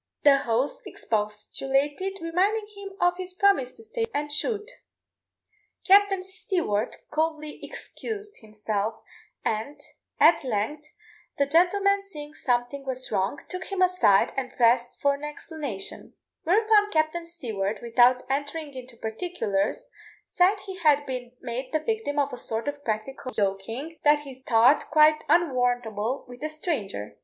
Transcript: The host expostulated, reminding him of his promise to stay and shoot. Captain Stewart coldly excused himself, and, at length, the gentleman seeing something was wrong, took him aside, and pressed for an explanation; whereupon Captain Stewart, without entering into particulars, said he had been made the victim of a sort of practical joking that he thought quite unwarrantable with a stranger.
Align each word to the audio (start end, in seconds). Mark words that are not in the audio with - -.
The 0.23 0.37
host 0.37 0.81
expostulated, 0.87 2.17
reminding 2.21 2.65
him 2.75 2.93
of 2.99 3.17
his 3.17 3.35
promise 3.35 3.71
to 3.73 3.83
stay 3.83 4.05
and 4.15 4.31
shoot. 4.31 4.67
Captain 5.85 6.23
Stewart 6.23 6.95
coldly 7.11 7.63
excused 7.63 8.37
himself, 8.41 8.99
and, 9.45 9.79
at 10.19 10.43
length, 10.43 10.87
the 11.37 11.45
gentleman 11.45 12.01
seeing 12.01 12.33
something 12.33 12.83
was 12.83 13.11
wrong, 13.11 13.41
took 13.47 13.65
him 13.65 13.83
aside, 13.83 14.33
and 14.35 14.51
pressed 14.57 14.99
for 14.99 15.13
an 15.13 15.23
explanation; 15.23 16.15
whereupon 16.45 16.89
Captain 16.89 17.27
Stewart, 17.27 17.79
without 17.83 18.23
entering 18.27 18.73
into 18.73 18.97
particulars, 18.97 19.87
said 20.25 20.61
he 20.61 20.77
had 20.79 21.05
been 21.05 21.33
made 21.41 21.71
the 21.71 21.79
victim 21.79 22.17
of 22.17 22.33
a 22.33 22.37
sort 22.37 22.67
of 22.67 22.83
practical 22.83 23.31
joking 23.31 23.99
that 24.03 24.21
he 24.21 24.41
thought 24.47 24.89
quite 24.89 25.23
unwarrantable 25.29 26.25
with 26.27 26.43
a 26.43 26.49
stranger. 26.49 27.19